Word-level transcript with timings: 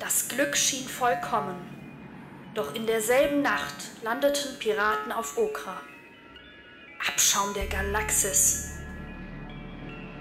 Das 0.00 0.28
Glück 0.28 0.56
schien 0.56 0.86
vollkommen. 0.86 1.56
Doch 2.54 2.72
in 2.76 2.86
derselben 2.86 3.42
Nacht 3.42 3.74
landeten 4.04 4.56
Piraten 4.60 5.10
auf 5.10 5.36
Okra. 5.36 5.80
Abschaum 7.08 7.52
der 7.52 7.66
Galaxis. 7.66 8.74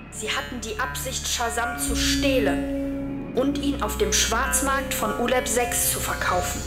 Sie 0.09 0.31
hatten 0.31 0.61
die 0.61 0.79
Absicht, 0.79 1.27
Shazam 1.27 1.77
zu 1.77 1.95
stehlen 1.95 3.35
und 3.35 3.59
ihn 3.59 3.83
auf 3.83 3.99
dem 3.99 4.11
Schwarzmarkt 4.13 4.95
von 4.95 5.19
Uleb 5.19 5.47
6 5.47 5.91
zu 5.91 5.99
verkaufen. 5.99 6.59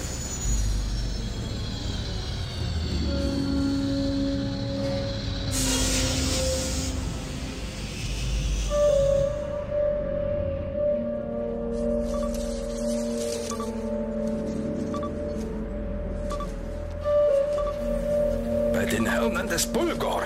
Bei 18.80 18.87
den 18.87 19.12
Hirnen 19.12 19.47
des 19.47 19.66
Bulgor. 19.66 20.23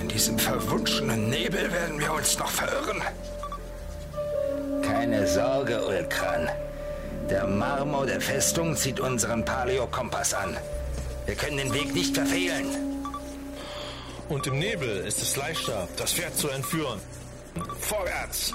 In 0.00 0.08
diesem 0.08 0.36
verwunschenen 0.36 1.30
Nebel 1.30 1.72
werden 1.72 2.00
wir 2.00 2.12
uns 2.12 2.36
noch 2.40 2.50
verirren. 2.50 3.00
Keine 4.82 5.28
Sorge, 5.28 5.80
Ulkran. 5.86 6.48
Der 7.30 7.46
Marmor 7.46 8.04
der 8.04 8.20
Festung 8.20 8.74
zieht 8.74 8.98
unseren 8.98 9.44
Paleo-Kompass 9.44 10.34
an. 10.34 10.56
Wir 11.26 11.36
können 11.36 11.58
den 11.58 11.72
Weg 11.72 11.94
nicht 11.94 12.16
verfehlen. 12.16 12.66
Und 14.28 14.44
im 14.48 14.58
Nebel 14.58 15.06
ist 15.06 15.22
es 15.22 15.36
leichter, 15.36 15.86
das 15.96 16.14
Pferd 16.14 16.36
zu 16.36 16.48
entführen. 16.48 16.98
Vorwärts! 17.78 18.52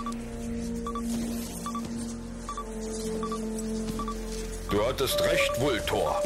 Du 4.70 4.86
hattest 4.86 5.22
recht, 5.22 5.62
Vultor. 5.62 6.22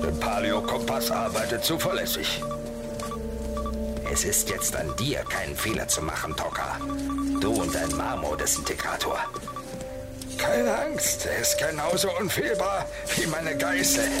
Der 0.00 0.10
Paleo-Kompass 0.20 1.10
arbeitet 1.10 1.64
zuverlässig. 1.64 2.40
Es 4.12 4.24
ist 4.24 4.50
jetzt 4.50 4.76
an 4.76 4.94
dir, 4.96 5.20
keinen 5.20 5.56
Fehler 5.56 5.88
zu 5.88 6.02
machen, 6.02 6.36
Toka. 6.36 6.78
Du 7.40 7.52
und 7.62 7.74
dein 7.74 7.90
Marmor-Desintegrator. 7.96 9.18
Keine 10.38 10.76
Angst, 10.76 11.26
er 11.26 11.38
ist 11.38 11.58
genauso 11.58 12.08
unfehlbar 12.18 12.86
wie 13.16 13.26
meine 13.26 13.56
Geißel. 13.56 14.04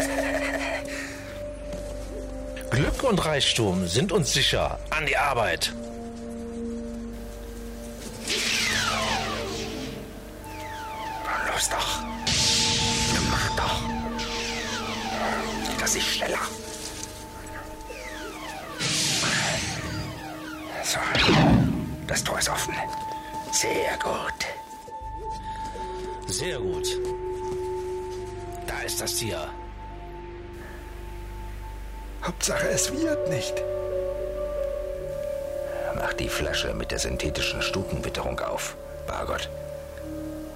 Glück 2.70 3.02
und 3.02 3.24
Reichtum 3.24 3.86
sind 3.86 4.12
uns 4.12 4.32
sicher. 4.32 4.78
An 4.90 5.04
die 5.04 5.16
Arbeit! 5.16 5.72
Los 11.52 11.68
doch. 11.68 12.31
Ist 15.94 16.06
schneller. 16.06 16.38
So. 20.82 20.98
Das 22.06 22.24
Tor 22.24 22.38
ist 22.38 22.48
offen. 22.48 22.74
Sehr 23.52 23.98
gut. 24.02 24.46
Sehr 26.28 26.58
gut. 26.58 26.86
Da 28.66 28.80
ist 28.80 29.02
das 29.02 29.16
Tier. 29.16 29.50
Hauptsache, 32.22 32.68
es 32.68 32.90
wird 32.90 33.28
nicht. 33.28 33.54
Mach 35.94 36.14
die 36.14 36.30
Flasche 36.30 36.72
mit 36.72 36.90
der 36.90 37.00
synthetischen 37.00 37.60
Stutenwitterung 37.60 38.40
auf. 38.40 38.76
Bargott. 39.06 39.50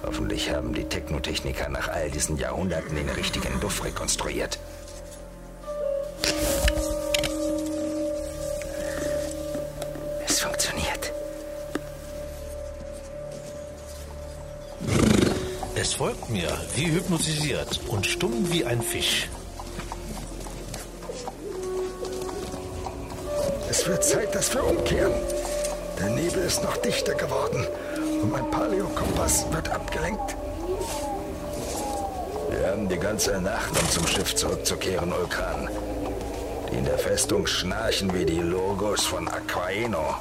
Hoffentlich 0.03 0.51
haben 0.51 0.73
die 0.73 0.85
Technotechniker 0.85 1.69
nach 1.69 1.89
all 1.89 2.09
diesen 2.09 2.37
Jahrhunderten 2.37 2.95
den 2.95 3.09
richtigen 3.09 3.59
Duft 3.59 3.83
rekonstruiert. 3.83 4.57
Es 10.37 10.43
funktioniert. 10.43 11.13
Es 15.73 15.93
folgt 15.95 16.29
mir, 16.29 16.55
wie 16.75 16.91
hypnotisiert 16.91 17.79
und 17.87 18.05
stumm 18.05 18.45
wie 18.51 18.63
ein 18.63 18.83
Fisch. 18.83 19.29
Es 23.67 23.87
wird 23.87 24.03
Zeit, 24.03 24.35
dass 24.35 24.53
wir 24.53 24.63
umkehren. 24.63 25.13
Der 25.99 26.11
Nebel 26.11 26.43
ist 26.43 26.61
noch 26.61 26.77
dichter 26.77 27.15
geworden 27.15 27.65
und 28.21 28.31
mein 28.31 28.51
Paleo-Kompass 28.51 29.51
wird 29.51 29.69
abgelenkt. 29.69 30.35
Wir 32.51 32.67
haben 32.67 32.87
die 32.87 32.99
ganze 32.99 33.41
Nacht, 33.41 33.71
um 33.71 33.89
zum 33.89 34.05
Schiff 34.05 34.35
zurückzukehren, 34.35 35.11
Ulkan. 35.11 35.67
In 36.71 36.83
der 36.85 36.97
Festung 36.97 37.47
schnarchen 37.47 38.13
wie 38.13 38.25
die 38.25 38.39
Logos 38.39 39.05
von 39.05 39.27
Aquaeno. 39.27 40.15